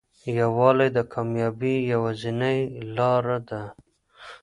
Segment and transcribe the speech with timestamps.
[0.39, 2.59] یووالی د کامیابۍ یوازینۍ
[2.95, 3.61] لاره ده.